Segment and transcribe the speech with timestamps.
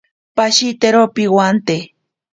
[0.35, 1.77] Pashitero piwante.